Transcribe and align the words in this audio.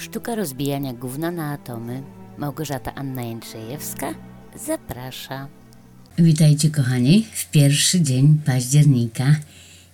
Sztuka 0.00 0.34
rozbijania 0.34 0.92
gówna 0.92 1.30
na 1.30 1.52
atomy. 1.52 2.02
Małgorzata 2.38 2.94
Anna 2.94 3.22
Jędrzejewska 3.22 4.14
zaprasza. 4.66 5.48
Witajcie 6.18 6.70
kochani 6.70 7.26
w 7.32 7.50
pierwszy 7.50 8.00
dzień 8.00 8.40
października. 8.46 9.36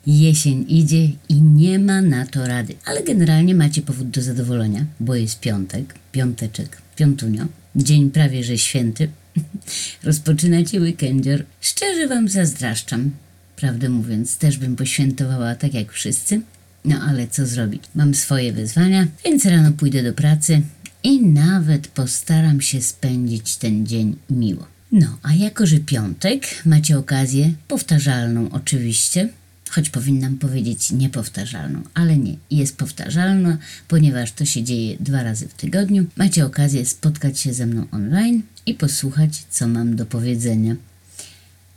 Jesień 0.07 0.65
idzie 0.69 1.09
i 1.29 1.43
nie 1.43 1.79
ma 1.79 2.03
na 2.03 2.27
to 2.27 2.47
rady, 2.47 2.75
ale 2.85 3.03
generalnie 3.03 3.55
macie 3.55 3.83
powód 3.83 4.11
do 4.11 4.23
zadowolenia, 4.23 4.85
bo 5.01 5.15
jest 5.15 5.40
piątek, 5.40 5.95
piąteczek, 6.13 6.83
piątunio, 6.97 7.45
dzień 7.77 8.11
prawie 8.11 8.45
że 8.45 8.59
święty. 8.59 9.09
Rozpoczynacie 10.04 10.81
weekendzior. 10.81 11.45
Szczerze 11.61 12.09
wam 12.09 12.29
zazdraszczam. 12.29 13.11
Prawdę 13.57 13.88
mówiąc, 13.88 14.38
też 14.38 14.59
bym 14.59 14.77
poświętowała 14.77 15.54
tak 15.54 15.75
jak 15.75 15.93
wszyscy. 15.93 16.41
No 16.87 17.01
ale 17.09 17.29
co 17.29 17.47
zrobić? 17.47 17.83
Mam 17.95 18.15
swoje 18.15 18.53
wyzwania, 18.53 19.07
więc 19.25 19.45
rano 19.45 19.73
pójdę 19.73 20.03
do 20.03 20.12
pracy 20.12 20.62
i 21.03 21.27
nawet 21.27 21.89
postaram 21.89 22.61
się 22.61 22.83
spędzić 22.83 23.57
ten 23.57 23.87
dzień 23.87 24.17
miło. 24.31 24.67
No, 24.93 25.19
a 25.23 25.35
jako 25.35 25.67
że 25.67 25.79
piątek, 25.79 26.47
macie 26.65 26.99
okazję, 26.99 27.53
powtarzalną 27.69 28.51
oczywiście, 28.51 29.29
choć 29.71 29.91
powinnam 29.91 30.39
powiedzieć 30.39 30.91
niepowtarzalną, 30.91 31.83
ale 31.95 32.17
nie, 32.17 32.37
jest 32.51 32.77
powtarzalna, 32.77 33.59
ponieważ 33.89 34.33
to 34.33 34.45
się 34.45 34.63
dzieje 34.63 34.97
dwa 35.01 35.23
razy 35.23 35.49
w 35.49 35.55
tygodniu. 35.55 36.07
Macie 36.16 36.47
okazję 36.47 36.87
spotkać 36.87 37.41
się 37.41 37.55
ze 37.55 37.66
mną 37.66 37.87
online 37.91 38.43
i 38.66 38.75
posłuchać, 38.75 39.45
co 39.51 39.69
mam 39.69 39.97
do 39.97 40.07
powiedzenia. 40.07 40.77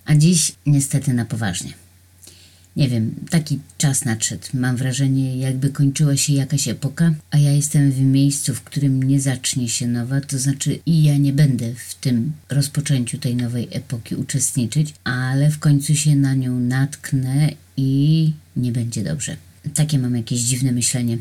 A 0.06 0.16
dziś 0.16 0.52
niestety 0.66 1.14
na 1.14 1.26
poważnie. 1.26 1.74
Nie 2.76 2.90
wiem, 2.90 3.16
taki 3.30 3.60
czas 3.78 4.06
nadszedł. 4.06 4.48
Mam 4.54 4.78
wrażenie, 4.78 5.38
jakby 5.38 5.70
kończyła 5.70 6.18
się 6.18 6.34
jakaś 6.34 6.68
epoka, 6.68 7.14
a 7.32 7.38
ja 7.38 7.52
jestem 7.52 7.92
w 7.92 8.02
miejscu, 8.02 8.56
w 8.56 8.62
którym 8.62 9.04
nie 9.04 9.22
zacznie 9.22 9.70
się 9.70 9.88
nowa, 9.88 10.22
to 10.22 10.40
znaczy 10.40 10.80
i 10.86 11.04
ja 11.04 11.18
nie 11.18 11.34
będę 11.34 11.74
w 11.76 11.96
tym 11.96 12.32
rozpoczęciu 12.50 13.18
tej 13.18 13.36
nowej 13.36 13.68
epoki 13.72 14.16
uczestniczyć, 14.16 14.94
ale 15.04 15.52
w 15.52 15.60
końcu 15.60 15.96
się 15.96 16.16
na 16.16 16.36
nią 16.36 16.60
natknę 16.60 17.52
i 17.78 18.34
nie 18.56 18.72
będzie 18.72 19.04
dobrze. 19.04 19.36
Takie 19.74 20.00
mam 20.00 20.16
jakieś 20.16 20.40
dziwne 20.40 20.72
myślenie. 20.72 21.18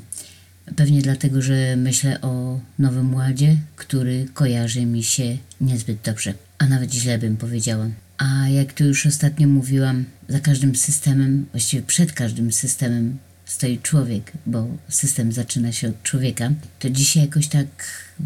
Pewnie 0.76 1.02
dlatego, 1.02 1.42
że 1.42 1.76
myślę 1.76 2.20
o 2.20 2.60
Nowym 2.78 3.14
Ładzie, 3.14 3.56
który 3.76 4.26
kojarzy 4.34 4.86
mi 4.86 5.02
się 5.02 5.38
niezbyt 5.60 5.98
dobrze, 6.04 6.34
a 6.58 6.66
nawet 6.66 6.92
źle 6.92 7.18
bym 7.18 7.36
powiedziała. 7.36 7.88
A 8.18 8.48
jak 8.48 8.72
tu 8.72 8.84
już 8.84 9.06
ostatnio 9.06 9.48
mówiłam, 9.48 10.04
za 10.28 10.40
każdym 10.40 10.76
systemem, 10.76 11.46
właściwie 11.52 11.82
przed 11.82 12.12
każdym 12.12 12.52
systemem 12.52 13.18
stoi 13.44 13.78
człowiek, 13.78 14.32
bo 14.46 14.68
system 14.88 15.32
zaczyna 15.32 15.72
się 15.72 15.88
od 15.88 16.02
człowieka, 16.02 16.50
to 16.78 16.90
dzisiaj 16.90 17.22
jakoś 17.22 17.48
tak 17.48 17.66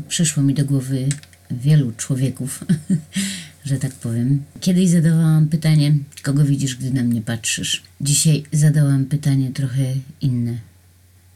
przyszło 0.08 0.42
mi 0.42 0.54
do 0.54 0.64
głowy 0.64 1.08
wielu 1.50 1.92
człowieków, 1.92 2.64
że 3.64 3.76
tak 3.76 3.92
powiem. 3.92 4.42
Kiedyś 4.60 4.88
zadawałam 4.88 5.48
pytanie, 5.48 5.94
kogo 6.22 6.44
widzisz, 6.44 6.76
gdy 6.76 6.90
na 6.90 7.02
mnie 7.02 7.22
patrzysz. 7.22 7.82
Dzisiaj 8.00 8.44
zadałam 8.52 9.04
pytanie 9.04 9.50
trochę 9.52 9.94
inne. 10.20 10.58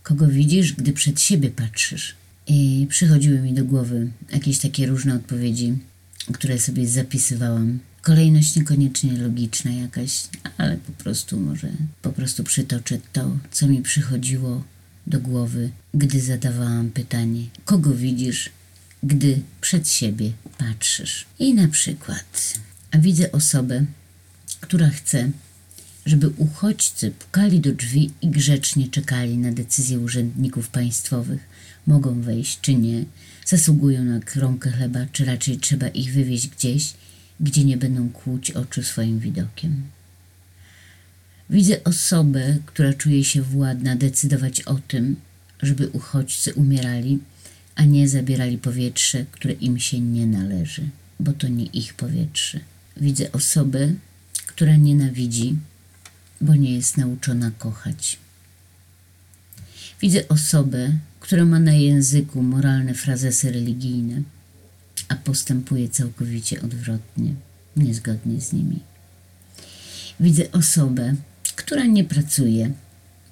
Kogo 0.02 0.26
widzisz, 0.26 0.72
gdy 0.72 0.92
przed 0.92 1.20
siebie 1.20 1.50
patrzysz? 1.50 2.14
I 2.46 2.86
przychodziły 2.90 3.40
mi 3.40 3.52
do 3.52 3.64
głowy 3.64 4.10
jakieś 4.32 4.58
takie 4.58 4.86
różne 4.86 5.14
odpowiedzi, 5.14 5.78
które 6.32 6.58
sobie 6.58 6.88
zapisywałam. 6.88 7.78
Kolejność 8.06 8.56
niekoniecznie 8.56 9.12
logiczna 9.12 9.70
jakaś, 9.70 10.22
ale 10.58 10.76
po 10.76 10.92
prostu 10.92 11.40
może 11.40 11.68
po 12.02 12.12
prostu 12.12 12.44
przytoczę 12.44 12.98
to, 13.12 13.38
co 13.50 13.66
mi 13.66 13.82
przychodziło 13.82 14.64
do 15.06 15.20
głowy, 15.20 15.70
gdy 15.94 16.20
zadawałam 16.20 16.90
pytanie: 16.90 17.42
kogo 17.64 17.94
widzisz, 17.94 18.50
gdy 19.02 19.40
przed 19.60 19.88
siebie 19.88 20.32
patrzysz? 20.58 21.26
I 21.38 21.54
na 21.54 21.68
przykład 21.68 22.58
widzę 22.98 23.32
osobę, 23.32 23.84
która 24.60 24.88
chce, 24.88 25.30
żeby 26.06 26.28
uchodźcy 26.28 27.10
pukali 27.10 27.60
do 27.60 27.72
drzwi 27.72 28.10
i 28.22 28.28
grzecznie 28.28 28.88
czekali 28.88 29.38
na 29.38 29.52
decyzję 29.52 29.98
urzędników 29.98 30.68
państwowych. 30.68 31.40
Mogą 31.86 32.20
wejść 32.20 32.60
czy 32.60 32.74
nie, 32.74 33.04
zasługują 33.46 34.04
na 34.04 34.20
kromkę 34.20 34.70
chleba, 34.70 35.06
czy 35.12 35.24
raczej 35.24 35.58
trzeba 35.58 35.88
ich 35.88 36.12
wywieźć 36.12 36.48
gdzieś, 36.48 36.94
gdzie 37.40 37.64
nie 37.64 37.76
będą 37.76 38.10
kłuć 38.10 38.50
oczu 38.50 38.82
swoim 38.82 39.18
widokiem. 39.18 39.82
Widzę 41.50 41.84
osobę, 41.84 42.56
która 42.66 42.92
czuje 42.92 43.24
się 43.24 43.42
władna 43.42 43.96
decydować 43.96 44.60
o 44.60 44.74
tym, 44.74 45.16
żeby 45.62 45.88
uchodźcy 45.88 46.54
umierali, 46.54 47.18
a 47.74 47.84
nie 47.84 48.08
zabierali 48.08 48.58
powietrze, 48.58 49.26
które 49.32 49.54
im 49.54 49.78
się 49.78 50.00
nie 50.00 50.26
należy, 50.26 50.88
bo 51.20 51.32
to 51.32 51.48
nie 51.48 51.64
ich 51.64 51.94
powietrze. 51.94 52.60
Widzę 52.96 53.32
osobę, 53.32 53.92
która 54.46 54.76
nienawidzi, 54.76 55.56
bo 56.40 56.54
nie 56.54 56.74
jest 56.74 56.96
nauczona 56.96 57.50
kochać. 57.50 58.18
Widzę 60.00 60.28
osobę, 60.28 60.92
która 61.20 61.44
ma 61.44 61.60
na 61.60 61.72
języku 61.72 62.42
moralne 62.42 62.94
frazesy 62.94 63.52
religijne, 63.52 64.22
a 65.08 65.14
postępuje 65.14 65.88
całkowicie 65.88 66.62
odwrotnie, 66.62 67.34
niezgodnie 67.76 68.40
z 68.40 68.52
nimi. 68.52 68.80
Widzę 70.20 70.52
osobę, 70.52 71.14
która 71.56 71.84
nie 71.84 72.04
pracuje, 72.04 72.70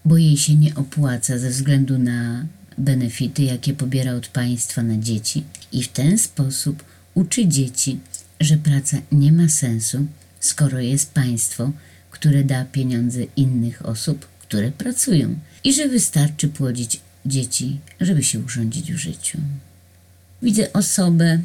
bo 0.05 0.19
jej 0.19 0.37
się 0.37 0.55
nie 0.55 0.75
opłaca 0.75 1.39
ze 1.39 1.51
względu 1.51 1.99
na 1.99 2.47
benefity, 2.79 3.43
jakie 3.43 3.75
pobiera 3.75 4.15
od 4.15 4.29
państwa 4.29 4.83
na 4.83 4.97
dzieci, 4.99 5.45
i 5.73 5.83
w 5.83 5.89
ten 5.89 6.19
sposób 6.19 6.85
uczy 7.15 7.49
dzieci, 7.49 8.01
że 8.41 8.57
praca 8.57 8.97
nie 9.13 9.33
ma 9.33 9.49
sensu, 9.49 10.07
skoro 10.41 10.81
jest 10.81 11.13
państwo, 11.13 11.73
które 12.11 12.45
da 12.45 12.65
pieniądze 12.65 13.23
innych 13.37 13.87
osób, 13.87 14.27
które 14.43 14.73
pracują, 14.73 15.39
i 15.65 15.75
że 15.75 15.89
wystarczy 15.89 16.49
płodzić 16.49 17.01
dzieci, 17.27 17.81
żeby 18.01 18.23
się 18.23 18.41
urządzić 18.41 18.93
w 18.93 18.97
życiu. 18.97 19.39
Widzę 20.43 20.73
osobę, 20.73 21.41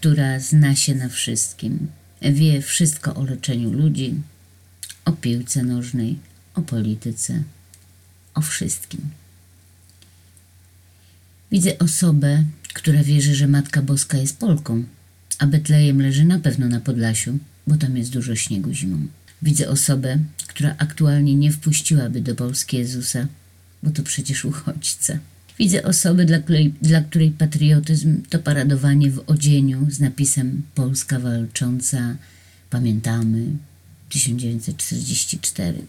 która 0.00 0.40
zna 0.40 0.74
się 0.74 0.94
na 0.94 1.08
wszystkim, 1.08 1.88
wie 2.22 2.62
wszystko 2.62 3.14
o 3.14 3.24
leczeniu 3.24 3.72
ludzi, 3.72 4.14
o 5.04 5.12
piłce 5.12 5.62
nożnej, 5.62 6.18
o 6.54 6.62
polityce, 6.62 7.42
o 8.34 8.40
wszystkim. 8.40 9.00
Widzę 11.52 11.78
osobę, 11.78 12.44
która 12.74 13.02
wierzy, 13.02 13.34
że 13.34 13.48
Matka 13.48 13.82
Boska 13.82 14.18
jest 14.18 14.36
Polką, 14.36 14.84
a 15.38 15.46
Betlejem 15.46 16.02
leży 16.02 16.24
na 16.24 16.38
pewno 16.38 16.68
na 16.68 16.80
Podlasiu, 16.80 17.38
bo 17.66 17.76
tam 17.76 17.96
jest 17.96 18.10
dużo 18.10 18.36
śniegu 18.36 18.72
zimą. 18.72 19.06
Widzę 19.42 19.68
osobę, 19.68 20.18
która 20.46 20.74
aktualnie 20.78 21.34
nie 21.34 21.52
wpuściłaby 21.52 22.20
do 22.20 22.34
Polski 22.34 22.76
Jezusa, 22.76 23.26
bo 23.82 23.90
to 23.90 24.02
przecież 24.02 24.44
uchodźca. 24.44 25.18
Widzę 25.58 25.82
osobę, 25.82 26.24
dla 26.24 26.38
której, 26.38 26.74
dla 26.82 27.00
której 27.00 27.30
patriotyzm 27.30 28.22
to 28.28 28.38
paradowanie 28.38 29.10
w 29.10 29.22
odzieniu 29.26 29.86
z 29.90 30.00
napisem 30.00 30.62
Polska 30.74 31.18
walcząca, 31.18 32.16
pamiętamy 32.70 33.46
1944. 34.08 35.82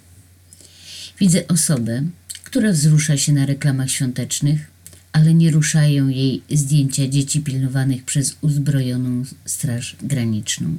Widzę 1.20 1.48
osobę, 1.48 2.04
która 2.44 2.72
wzrusza 2.72 3.18
się 3.18 3.34
na 3.34 3.46
reklamach 3.46 3.90
świątecznych, 3.90 4.72
ale 5.12 5.34
nie 5.34 5.52
ruszają 5.52 6.08
jej 6.08 6.42
zdjęcia 6.52 7.08
dzieci 7.08 7.42
pilnowanych 7.42 8.04
przez 8.04 8.38
uzbrojoną 8.42 9.24
Straż 9.46 9.96
Graniczną. 10.02 10.78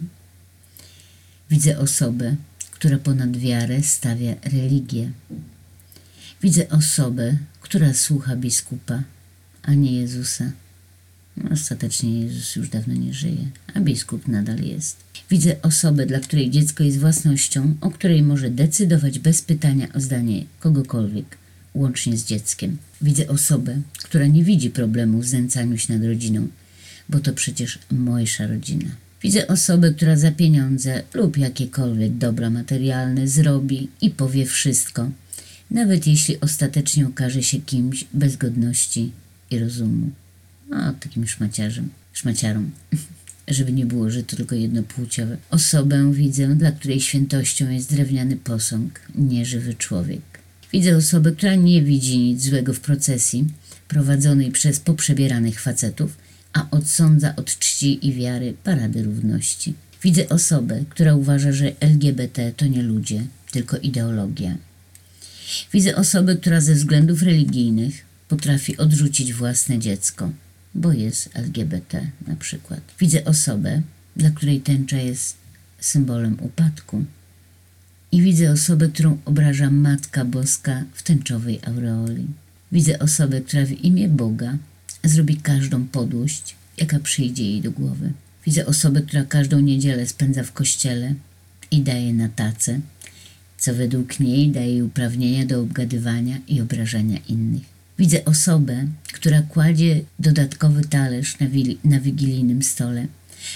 Widzę 1.50 1.78
osobę, 1.78 2.36
która 2.70 2.98
ponad 2.98 3.36
wiarę 3.36 3.82
stawia 3.82 4.34
religię. 4.42 5.10
Widzę 6.42 6.68
osobę, 6.68 7.36
która 7.60 7.94
słucha 7.94 8.36
biskupa, 8.36 9.02
a 9.62 9.74
nie 9.74 9.92
Jezusa. 9.92 10.52
Ostatecznie 11.52 12.20
Jezus 12.20 12.56
już 12.56 12.68
dawno 12.68 12.94
nie 12.94 13.14
żyje, 13.14 13.48
a 13.74 13.80
biskup 13.80 14.28
nadal 14.28 14.60
jest. 14.60 14.96
Widzę 15.30 15.62
osobę, 15.62 16.06
dla 16.06 16.20
której 16.20 16.50
dziecko 16.50 16.84
jest 16.84 16.98
własnością, 16.98 17.74
o 17.80 17.90
której 17.90 18.22
może 18.22 18.50
decydować 18.50 19.18
bez 19.18 19.42
pytania 19.42 19.88
o 19.94 20.00
zdanie 20.00 20.44
kogokolwiek, 20.60 21.38
łącznie 21.74 22.16
z 22.18 22.24
dzieckiem. 22.24 22.76
Widzę 23.02 23.28
osobę, 23.28 23.80
która 24.02 24.26
nie 24.26 24.44
widzi 24.44 24.70
problemu 24.70 25.18
w 25.18 25.26
znęcaniu 25.26 25.78
się 25.78 25.94
nad 25.94 26.04
rodziną, 26.04 26.48
bo 27.08 27.20
to 27.20 27.32
przecież 27.32 27.78
mojsza 27.90 28.46
rodzina. 28.46 28.90
Widzę 29.22 29.48
osobę, 29.48 29.92
która 29.92 30.16
za 30.16 30.30
pieniądze 30.30 31.02
lub 31.14 31.36
jakiekolwiek 31.38 32.16
dobra 32.16 32.50
materialne 32.50 33.28
zrobi 33.28 33.88
i 34.00 34.10
powie 34.10 34.46
wszystko, 34.46 35.10
nawet 35.70 36.06
jeśli 36.06 36.40
ostatecznie 36.40 37.06
okaże 37.06 37.42
się 37.42 37.60
kimś 37.60 38.04
bez 38.14 38.36
godności 38.36 39.10
i 39.50 39.58
rozumu. 39.58 40.10
A 40.72 40.92
takim 40.92 41.26
szmaciarzem, 41.26 41.88
szmaciarą. 42.12 42.70
Żeby 43.48 43.72
nie 43.72 43.86
było, 43.86 44.10
że 44.10 44.22
to 44.22 44.36
tylko 44.36 44.54
jednopłciowe. 44.54 45.36
Osobę 45.50 46.12
widzę, 46.12 46.54
dla 46.54 46.72
której 46.72 47.00
świętością 47.00 47.70
jest 47.70 47.94
drewniany 47.94 48.36
posąg, 48.36 49.00
nie 49.14 49.46
żywy 49.46 49.74
człowiek. 49.74 50.20
Widzę 50.72 50.96
osobę, 50.96 51.32
która 51.32 51.54
nie 51.54 51.82
widzi 51.82 52.18
nic 52.18 52.42
złego 52.42 52.74
w 52.74 52.80
procesji, 52.80 53.44
prowadzonej 53.88 54.50
przez 54.50 54.80
poprzebieranych 54.80 55.60
facetów, 55.60 56.16
a 56.52 56.70
odsądza 56.70 57.36
od 57.36 57.58
czci 57.58 58.06
i 58.08 58.12
wiary 58.12 58.54
parady 58.64 59.02
równości. 59.02 59.74
Widzę 60.02 60.28
osobę, 60.28 60.84
która 60.88 61.14
uważa, 61.14 61.52
że 61.52 61.72
LGBT 61.80 62.52
to 62.56 62.66
nie 62.66 62.82
ludzie, 62.82 63.26
tylko 63.52 63.76
ideologia. 63.76 64.56
Widzę 65.72 65.96
osobę, 65.96 66.36
która 66.36 66.60
ze 66.60 66.74
względów 66.74 67.22
religijnych 67.22 68.04
potrafi 68.28 68.76
odrzucić 68.76 69.32
własne 69.32 69.78
dziecko, 69.78 70.30
bo 70.74 70.92
jest 70.92 71.30
LGBT 71.34 72.06
na 72.26 72.36
przykład. 72.36 72.80
Widzę 73.00 73.24
osobę, 73.24 73.82
dla 74.16 74.30
której 74.30 74.60
tęcza 74.60 74.96
jest 74.96 75.36
symbolem 75.80 76.36
upadku. 76.40 77.04
I 78.12 78.22
widzę 78.22 78.52
osobę, 78.52 78.88
którą 78.88 79.18
obraża 79.24 79.70
Matka 79.70 80.24
Boska 80.24 80.84
w 80.94 81.02
tęczowej 81.02 81.60
aureoli. 81.66 82.26
Widzę 82.72 82.98
osobę, 82.98 83.40
która 83.40 83.66
w 83.66 83.72
imię 83.72 84.08
Boga 84.08 84.58
zrobi 85.04 85.36
każdą 85.36 85.86
podłość, 85.86 86.54
jaka 86.78 86.98
przyjdzie 86.98 87.44
jej 87.44 87.60
do 87.60 87.70
głowy. 87.70 88.12
Widzę 88.46 88.66
osobę, 88.66 89.02
która 89.02 89.24
każdą 89.24 89.60
niedzielę 89.60 90.06
spędza 90.06 90.42
w 90.42 90.52
kościele 90.52 91.14
i 91.70 91.82
daje 91.82 92.12
na 92.12 92.28
tacę, 92.28 92.80
co 93.60 93.74
według 93.74 94.20
niej 94.20 94.50
daje 94.50 94.72
jej 94.72 94.82
uprawnienia 94.82 95.46
do 95.46 95.60
obgadywania 95.60 96.38
i 96.48 96.60
obrażania 96.60 97.18
innych. 97.28 97.62
Widzę 97.98 98.24
osobę, 98.24 98.86
która 99.12 99.42
kładzie 99.42 100.00
dodatkowy 100.18 100.84
talerz 100.84 101.38
na, 101.40 101.46
wili- 101.46 101.76
na 101.84 102.00
wigilijnym 102.00 102.62
stole, 102.62 103.06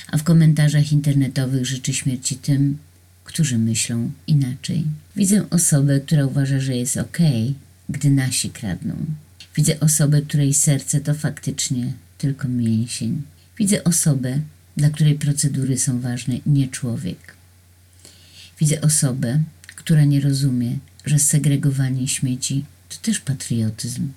a 0.08 0.18
w 0.18 0.22
komentarzach 0.22 0.92
internetowych 0.92 1.66
życzy 1.66 1.94
śmierci 1.94 2.36
tym, 2.36 2.78
którzy 3.24 3.58
myślą 3.58 4.10
inaczej. 4.26 4.84
Widzę 5.16 5.50
osobę, 5.50 6.00
która 6.00 6.26
uważa, 6.26 6.60
że 6.60 6.76
jest 6.76 6.96
okej, 6.96 7.54
gdy 7.88 8.10
nasi 8.10 8.50
kradną. 8.50 8.94
Widzę 9.56 9.80
osobę, 9.80 10.22
której 10.22 10.54
serce 10.54 11.00
to 11.00 11.14
faktycznie 11.14 11.92
tylko 12.18 12.48
mięsień. 12.48 13.22
Widzę 13.58 13.84
osobę, 13.84 14.40
dla 14.76 14.90
której 14.90 15.14
procedury 15.14 15.78
są 15.78 16.00
ważne, 16.00 16.34
nie 16.46 16.68
człowiek. 16.68 17.34
Widzę 18.60 18.80
osobę, 18.80 19.42
która 19.84 20.04
nie 20.04 20.20
rozumie, 20.20 20.78
że 21.04 21.18
segregowanie 21.18 22.08
śmieci 22.08 22.64
to 22.88 22.96
też 23.02 23.20
patriotyzm. 23.20 24.08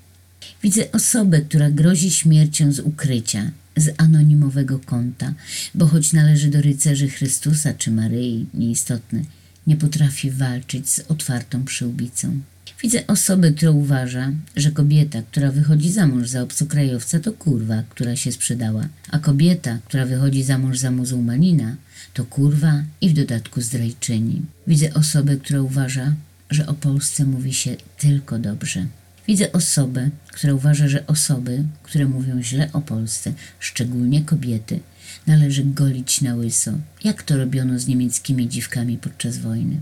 Widzę 0.64 0.92
osobę, 0.92 1.42
która 1.42 1.72
grozi 1.72 2.12
śmiercią 2.12 2.72
z 2.72 2.80
ukrycia, 2.80 3.52
z 3.76 3.94
anonimowego 3.98 4.80
konta, 4.80 5.34
bo 5.76 5.88
choć 5.88 6.14
należy 6.14 6.48
do 6.48 6.62
rycerzy 6.62 7.10
Chrystusa 7.10 7.74
czy 7.74 7.92
Maryi, 7.92 8.46
nieistotne, 8.54 9.22
nie 9.68 9.78
potrafi 9.78 10.32
walczyć 10.32 10.90
z 10.90 11.00
otwartą 11.00 11.64
przyłbicą. 11.64 12.40
Widzę 12.82 13.08
osobę, 13.08 13.52
która 13.52 13.72
uważa, 13.72 14.32
że 14.56 14.72
kobieta, 14.72 15.22
która 15.22 15.52
wychodzi 15.52 15.92
za 15.92 16.08
mąż 16.08 16.30
za 16.30 16.42
obcokrajowca, 16.42 17.20
to 17.20 17.34
kurwa, 17.34 17.84
która 17.90 18.16
się 18.16 18.32
sprzedała, 18.32 18.88
a 19.12 19.20
kobieta, 19.20 19.80
która 19.86 20.06
wychodzi 20.06 20.44
za 20.44 20.58
mąż 20.58 20.78
za 20.78 20.92
muzułmanina, 20.92 21.76
to 22.14 22.26
kurwa 22.26 22.84
i 23.02 23.10
w 23.10 23.14
dodatku 23.14 23.62
zdrajczyni. 23.62 24.42
Widzę 24.68 24.94
osobę, 24.94 25.38
która 25.38 25.62
uważa, 25.62 26.14
że 26.50 26.68
o 26.68 26.74
Polsce 26.74 27.26
mówi 27.26 27.54
się 27.54 27.76
tylko 27.98 28.40
dobrze. 28.40 28.86
Widzę 29.28 29.52
osobę, 29.52 30.10
która 30.28 30.54
uważa, 30.54 30.88
że 30.88 31.08
osoby, 31.08 31.64
które 31.84 32.06
mówią 32.06 32.42
źle 32.42 32.70
o 32.74 32.82
Polsce, 32.82 33.34
szczególnie 33.60 34.22
kobiety, 34.22 34.80
należy 35.28 35.64
golić 35.64 36.22
na 36.22 36.36
łyso, 36.36 36.72
jak 37.04 37.24
to 37.24 37.38
robiono 37.38 37.80
z 37.80 37.88
niemieckimi 37.88 38.50
dziwkami 38.50 38.98
podczas 38.98 39.38
wojny. 39.38 39.78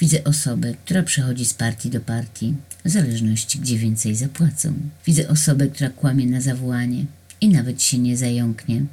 Widzę 0.00 0.24
osobę, 0.24 0.74
która 0.84 1.02
przechodzi 1.02 1.44
z 1.44 1.54
partii 1.54 1.90
do 1.90 2.00
partii, 2.00 2.54
w 2.84 2.90
zależności 2.90 3.58
gdzie 3.58 3.78
więcej 3.78 4.16
zapłacą. 4.16 4.74
Widzę 5.06 5.28
osobę, 5.28 5.66
która 5.66 5.90
kłamie 5.90 6.26
na 6.26 6.40
zawołanie 6.40 7.04
i 7.40 7.48
nawet 7.48 7.82
się 7.82 7.98
nie 7.98 8.16
zająknie, 8.16 8.84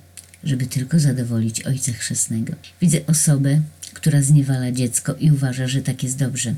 żeby 0.43 0.65
tylko 0.65 0.99
zadowolić 0.99 1.61
ojca 1.61 1.91
chrzestnego. 1.91 2.53
Widzę 2.81 3.05
osobę, 3.07 3.61
która 3.93 4.21
zniewala 4.21 4.71
dziecko 4.71 5.15
i 5.15 5.31
uważa, 5.31 5.67
że 5.67 5.81
tak 5.81 6.03
jest 6.03 6.17
dobrze, 6.17 6.55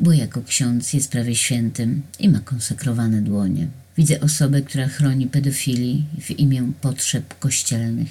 bo 0.00 0.12
jako 0.12 0.42
ksiądz 0.42 0.92
jest 0.92 1.10
prawie 1.10 1.36
świętym 1.36 2.02
i 2.18 2.28
ma 2.28 2.40
konsekrowane 2.40 3.22
dłonie. 3.22 3.66
Widzę 3.96 4.20
osobę, 4.20 4.62
która 4.62 4.88
chroni 4.88 5.26
pedofilii 5.26 6.04
w 6.20 6.30
imię 6.30 6.72
potrzeb 6.80 7.38
kościelnych. 7.38 8.08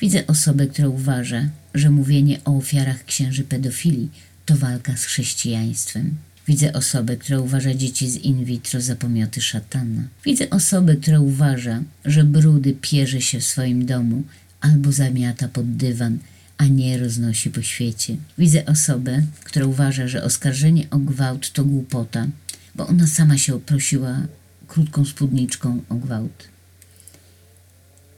Widzę 0.00 0.26
osobę, 0.26 0.66
która 0.66 0.88
uważa, 0.88 1.48
że 1.74 1.90
mówienie 1.90 2.40
o 2.44 2.56
ofiarach 2.56 3.04
księży 3.04 3.44
pedofilii 3.44 4.10
to 4.50 4.56
walka 4.56 4.96
z 4.96 5.04
chrześcijaństwem. 5.04 6.16
Widzę 6.48 6.72
osobę, 6.72 7.16
która 7.16 7.40
uważa 7.40 7.74
dzieci 7.74 8.10
z 8.10 8.16
in 8.16 8.44
vitro 8.44 8.80
za 8.80 8.96
pomioty 8.96 9.40
szatana. 9.40 10.02
Widzę 10.24 10.50
osobę, 10.50 10.96
która 10.96 11.20
uważa, 11.20 11.82
że 12.04 12.24
brudy 12.24 12.76
pierze 12.80 13.20
się 13.20 13.40
w 13.40 13.44
swoim 13.44 13.86
domu 13.86 14.22
albo 14.60 14.92
zamiata 14.92 15.48
pod 15.48 15.76
dywan, 15.76 16.18
a 16.58 16.66
nie 16.66 16.98
roznosi 16.98 17.50
po 17.50 17.62
świecie. 17.62 18.16
Widzę 18.38 18.66
osobę, 18.66 19.22
która 19.44 19.66
uważa, 19.66 20.08
że 20.08 20.24
oskarżenie 20.24 20.90
o 20.90 20.98
gwałt 20.98 21.52
to 21.52 21.64
głupota, 21.64 22.26
bo 22.74 22.86
ona 22.86 23.06
sama 23.06 23.38
się 23.38 23.54
oprosiła 23.54 24.20
krótką 24.68 25.04
spódniczką 25.04 25.82
o 25.88 25.94
gwałt. 25.94 26.48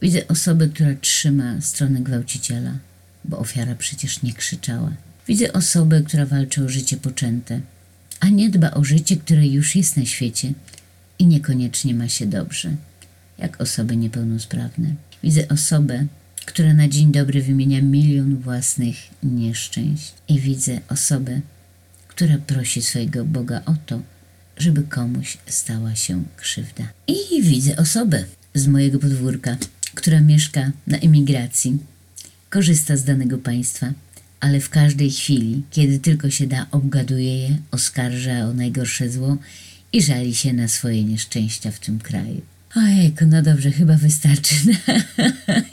Widzę 0.02 0.28
osobę, 0.28 0.68
która 0.68 0.94
trzyma 0.94 1.60
stronę 1.60 2.00
gwałciciela, 2.00 2.72
bo 3.24 3.38
ofiara 3.38 3.74
przecież 3.74 4.22
nie 4.22 4.32
krzyczała. 4.32 4.92
Widzę 5.28 5.52
osobę, 5.52 6.02
która 6.02 6.26
walczy 6.26 6.64
o 6.64 6.68
życie 6.68 6.96
poczęte, 6.96 7.60
a 8.20 8.28
nie 8.28 8.50
dba 8.50 8.70
o 8.70 8.84
życie, 8.84 9.16
które 9.16 9.46
już 9.46 9.76
jest 9.76 9.96
na 9.96 10.04
świecie 10.04 10.52
i 11.18 11.26
niekoniecznie 11.26 11.94
ma 11.94 12.08
się 12.08 12.26
dobrze, 12.26 12.76
jak 13.38 13.60
osoby 13.60 13.96
niepełnosprawne. 13.96 14.94
Widzę 15.22 15.48
osobę, 15.48 16.06
która 16.46 16.74
na 16.74 16.88
dzień 16.88 17.12
dobry 17.12 17.42
wymienia 17.42 17.82
milion 17.82 18.36
własnych 18.36 18.96
nieszczęść 19.22 20.14
i 20.28 20.40
widzę 20.40 20.80
osobę, 20.88 21.40
która 22.08 22.38
prosi 22.38 22.82
swojego 22.82 23.24
Boga 23.24 23.62
o 23.66 23.74
to, 23.86 24.02
żeby 24.56 24.82
komuś 24.82 25.38
stała 25.46 25.94
się 25.94 26.24
krzywda. 26.36 26.84
I 27.06 27.42
widzę 27.42 27.76
osobę 27.76 28.24
z 28.54 28.66
mojego 28.66 28.98
podwórka, 28.98 29.56
która 29.94 30.20
mieszka 30.20 30.72
na 30.86 30.98
emigracji, 30.98 31.78
korzysta 32.50 32.96
z 32.96 33.04
danego 33.04 33.38
państwa, 33.38 33.92
ale 34.42 34.60
w 34.60 34.70
każdej 34.70 35.10
chwili, 35.10 35.62
kiedy 35.70 35.98
tylko 35.98 36.30
się 36.30 36.46
da, 36.46 36.66
obgaduje 36.70 37.38
je, 37.38 37.56
oskarża 37.70 38.48
o 38.48 38.54
najgorsze 38.54 39.10
zło 39.10 39.36
i 39.92 40.02
żali 40.02 40.34
się 40.34 40.52
na 40.52 40.68
swoje 40.68 41.04
nieszczęścia 41.04 41.70
w 41.70 41.78
tym 41.78 41.98
kraju. 41.98 42.40
Ojejku, 42.76 43.24
no 43.26 43.42
dobrze, 43.42 43.70
chyba 43.70 43.96
wystarczy 43.96 44.54
na 44.66 44.94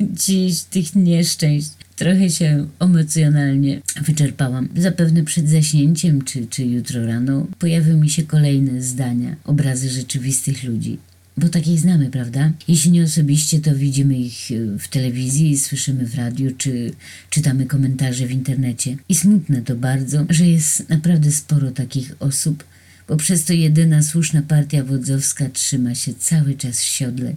dziś 0.25 0.61
tych 0.61 0.95
nieszczęść. 0.95 1.69
Trochę 1.95 2.29
się 2.29 2.67
emocjonalnie 2.79 3.81
wyczerpałam. 4.01 4.69
Zapewne 4.75 5.23
przed 5.23 5.49
zaśnięciem, 5.49 6.21
czy, 6.21 6.47
czy 6.47 6.65
jutro 6.65 7.05
rano, 7.05 7.47
pojawią 7.59 7.97
mi 7.97 8.09
się 8.09 8.23
kolejne 8.23 8.81
zdania, 8.81 9.35
obrazy 9.43 9.89
rzeczywistych 9.89 10.63
ludzi. 10.63 10.97
Bo 11.39 11.49
takich 11.49 11.79
znamy, 11.79 12.09
prawda? 12.09 12.51
Jeśli 12.67 12.91
nie 12.91 13.03
osobiście, 13.03 13.59
to 13.59 13.75
widzimy 13.75 14.17
ich 14.17 14.51
e, 14.51 14.77
w 14.79 14.87
telewizji, 14.87 15.59
słyszymy 15.59 16.05
w 16.05 16.15
radiu, 16.15 16.51
czy 16.57 16.91
czytamy 17.29 17.65
komentarze 17.65 18.27
w 18.27 18.31
internecie. 18.31 18.97
I 19.09 19.15
smutne 19.15 19.61
to 19.61 19.75
bardzo, 19.75 20.25
że 20.29 20.47
jest 20.47 20.89
naprawdę 20.89 21.31
sporo 21.31 21.71
takich 21.71 22.15
osób, 22.19 22.63
bo 23.07 23.17
przez 23.17 23.45
to 23.45 23.53
jedyna 23.53 24.03
słuszna 24.03 24.41
partia 24.41 24.83
wodzowska 24.83 25.49
trzyma 25.49 25.95
się 25.95 26.13
cały 26.13 26.53
czas 26.55 26.81
w 26.81 26.85
siodle. 26.85 27.35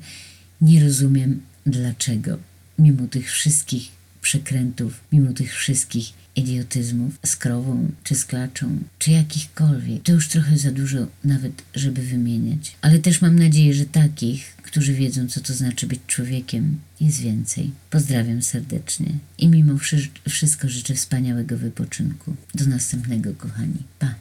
Nie 0.61 0.85
rozumiem 0.85 1.41
dlaczego, 1.67 2.39
mimo 2.79 3.07
tych 3.07 3.31
wszystkich 3.31 4.02
przekrętów, 4.23 5.01
mimo 5.13 5.33
tych 5.33 5.55
wszystkich 5.55 6.13
idiotyzmów 6.37 7.19
z 7.27 7.37
krową, 7.37 7.91
czy 8.05 8.15
z 8.15 8.25
klaczą, 8.25 8.79
czy 8.99 9.11
jakichkolwiek. 9.11 10.03
To 10.03 10.13
już 10.13 10.29
trochę 10.29 10.59
za 10.59 10.71
dużo 10.71 10.99
nawet, 11.25 11.63
żeby 11.75 12.03
wymieniać. 12.03 12.77
Ale 12.81 12.99
też 12.99 13.23
mam 13.23 13.39
nadzieję, 13.39 13.75
że 13.75 13.85
takich, 13.87 14.57
którzy 14.63 14.95
wiedzą, 14.95 15.29
co 15.29 15.41
to 15.41 15.55
znaczy 15.55 15.87
być 15.87 16.01
człowiekiem, 16.07 16.79
jest 17.01 17.21
więcej. 17.21 17.71
Pozdrawiam 17.91 18.43
serdecznie 18.43 19.13
i 19.39 19.49
mimo 19.49 19.79
wszy- 19.79 20.09
wszystko 20.29 20.69
życzę 20.69 20.95
wspaniałego 20.95 21.57
wypoczynku. 21.57 22.37
Do 22.55 22.67
następnego, 22.67 23.35
kochani. 23.35 23.83
Pa! 23.99 24.15